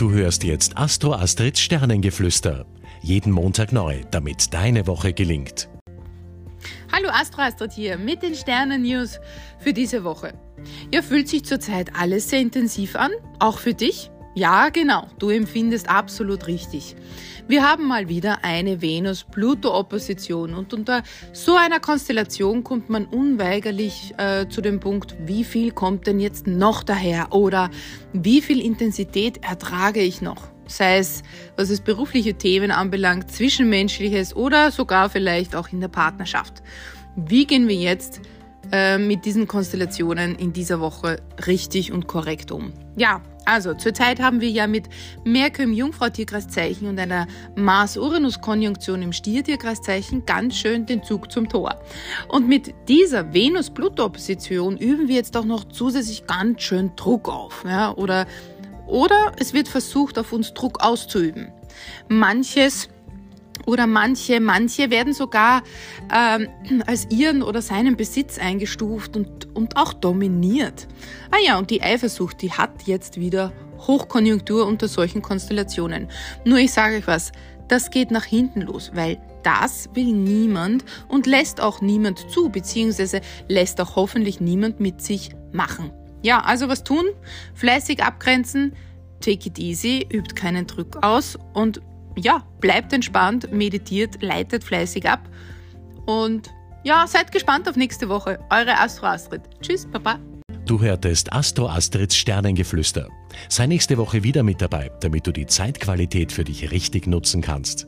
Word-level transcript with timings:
Du 0.00 0.12
hörst 0.12 0.44
jetzt 0.44 0.78
Astro 0.78 1.12
Astrids 1.12 1.60
Sternengeflüster. 1.60 2.64
Jeden 3.02 3.30
Montag 3.30 3.70
neu, 3.70 4.00
damit 4.10 4.54
deine 4.54 4.86
Woche 4.86 5.12
gelingt. 5.12 5.68
Hallo 6.90 7.10
Astro 7.10 7.42
Astrid 7.42 7.72
hier 7.72 7.98
mit 7.98 8.22
den 8.22 8.34
Sternen-News 8.34 9.20
für 9.58 9.74
diese 9.74 10.02
Woche. 10.02 10.32
Ja, 10.90 11.02
fühlt 11.02 11.28
sich 11.28 11.44
zurzeit 11.44 11.90
alles 11.94 12.30
sehr 12.30 12.40
intensiv 12.40 12.96
an, 12.96 13.10
auch 13.40 13.58
für 13.58 13.74
dich? 13.74 14.10
Ja, 14.34 14.68
genau, 14.68 15.08
du 15.18 15.30
empfindest 15.30 15.88
absolut 15.88 16.46
richtig. 16.46 16.94
Wir 17.48 17.68
haben 17.68 17.88
mal 17.88 18.08
wieder 18.08 18.44
eine 18.44 18.80
Venus-Pluto-Opposition 18.80 20.54
und 20.54 20.72
unter 20.72 21.02
so 21.32 21.56
einer 21.56 21.80
Konstellation 21.80 22.62
kommt 22.62 22.88
man 22.90 23.06
unweigerlich 23.06 24.14
äh, 24.18 24.46
zu 24.48 24.60
dem 24.60 24.78
Punkt, 24.78 25.16
wie 25.26 25.42
viel 25.42 25.72
kommt 25.72 26.06
denn 26.06 26.20
jetzt 26.20 26.46
noch 26.46 26.84
daher 26.84 27.32
oder 27.32 27.70
wie 28.12 28.40
viel 28.40 28.60
Intensität 28.60 29.42
ertrage 29.42 30.00
ich 30.00 30.22
noch? 30.22 30.46
Sei 30.68 30.98
es, 30.98 31.24
was 31.56 31.68
es 31.70 31.80
berufliche 31.80 32.34
Themen 32.34 32.70
anbelangt, 32.70 33.32
zwischenmenschliches 33.32 34.36
oder 34.36 34.70
sogar 34.70 35.10
vielleicht 35.10 35.56
auch 35.56 35.72
in 35.72 35.80
der 35.80 35.88
Partnerschaft. 35.88 36.62
Wie 37.16 37.46
gehen 37.46 37.66
wir 37.66 37.74
jetzt 37.74 38.20
äh, 38.70 38.96
mit 38.96 39.24
diesen 39.24 39.48
Konstellationen 39.48 40.36
in 40.36 40.52
dieser 40.52 40.78
Woche 40.78 41.16
richtig 41.48 41.90
und 41.90 42.06
korrekt 42.06 42.52
um? 42.52 42.72
Ja, 42.94 43.20
also 43.44 43.74
zurzeit 43.74 44.20
haben 44.20 44.40
wir 44.40 44.48
ja 44.48 44.66
mit 44.66 44.88
Merkur 45.24 45.64
im 45.64 45.72
Jungfrau-Tierkreiszeichen 45.72 46.88
und 46.88 46.98
einer 46.98 47.26
Mars-Uranus-Konjunktion 47.56 49.02
im 49.02 49.12
Stier-Tierkreiszeichen 49.12 50.26
ganz 50.26 50.56
schön 50.56 50.86
den 50.86 51.02
Zug 51.02 51.32
zum 51.32 51.48
Tor. 51.48 51.80
Und 52.28 52.48
mit 52.48 52.74
dieser 52.88 53.32
Venus-Pluto-Opposition 53.32 54.76
üben 54.76 55.08
wir 55.08 55.16
jetzt 55.16 55.36
auch 55.36 55.44
noch 55.44 55.64
zusätzlich 55.64 56.26
ganz 56.26 56.62
schön 56.62 56.92
Druck 56.96 57.28
auf. 57.28 57.64
Ja? 57.64 57.92
Oder, 57.94 58.26
oder 58.86 59.32
es 59.38 59.52
wird 59.52 59.68
versucht, 59.68 60.18
auf 60.18 60.32
uns 60.32 60.54
Druck 60.54 60.82
auszuüben. 60.82 61.52
Manches 62.08 62.88
oder 63.70 63.86
manche, 63.86 64.40
manche 64.40 64.90
werden 64.90 65.12
sogar 65.12 65.62
ähm, 66.12 66.48
als 66.86 67.06
ihren 67.10 67.42
oder 67.42 67.62
seinen 67.62 67.96
Besitz 67.96 68.38
eingestuft 68.38 69.16
und, 69.16 69.54
und 69.54 69.76
auch 69.76 69.92
dominiert. 69.92 70.88
Ah 71.30 71.38
ja, 71.44 71.58
und 71.58 71.70
die 71.70 71.82
Eifersucht, 71.82 72.42
die 72.42 72.52
hat 72.52 72.82
jetzt 72.86 73.20
wieder 73.20 73.52
Hochkonjunktur 73.78 74.66
unter 74.66 74.88
solchen 74.88 75.22
Konstellationen. 75.22 76.08
Nur 76.44 76.58
ich 76.58 76.72
sage 76.72 76.96
euch 76.96 77.06
was, 77.06 77.32
das 77.68 77.90
geht 77.90 78.10
nach 78.10 78.24
hinten 78.24 78.62
los, 78.62 78.90
weil 78.94 79.20
das 79.44 79.88
will 79.94 80.12
niemand 80.12 80.84
und 81.08 81.26
lässt 81.26 81.60
auch 81.60 81.80
niemand 81.80 82.30
zu, 82.30 82.48
beziehungsweise 82.48 83.20
lässt 83.48 83.80
auch 83.80 83.94
hoffentlich 83.94 84.40
niemand 84.40 84.80
mit 84.80 85.00
sich 85.00 85.30
machen. 85.52 85.92
Ja, 86.22 86.40
also 86.40 86.68
was 86.68 86.84
tun? 86.84 87.04
Fleißig 87.54 88.02
abgrenzen, 88.02 88.74
take 89.20 89.48
it 89.48 89.58
easy, 89.58 90.06
übt 90.12 90.34
keinen 90.34 90.66
Druck 90.66 91.02
aus 91.02 91.38
und 91.54 91.80
ja, 92.24 92.44
bleibt 92.60 92.92
entspannt, 92.92 93.52
meditiert, 93.52 94.22
leitet 94.22 94.64
fleißig 94.64 95.08
ab 95.08 95.28
und 96.06 96.50
ja, 96.82 97.06
seid 97.06 97.30
gespannt 97.32 97.68
auf 97.68 97.76
nächste 97.76 98.08
Woche. 98.08 98.38
Eure 98.50 98.78
Astro 98.78 99.06
Astrid. 99.06 99.42
Tschüss, 99.60 99.86
Papa. 99.86 100.18
Du 100.64 100.80
hörtest 100.80 101.32
Astro 101.32 101.68
Astrids 101.68 102.16
Sternengeflüster. 102.16 103.08
Sei 103.48 103.66
nächste 103.66 103.98
Woche 103.98 104.22
wieder 104.22 104.42
mit 104.42 104.62
dabei, 104.62 104.90
damit 105.00 105.26
du 105.26 105.32
die 105.32 105.46
Zeitqualität 105.46 106.32
für 106.32 106.44
dich 106.44 106.70
richtig 106.70 107.06
nutzen 107.06 107.42
kannst. 107.42 107.86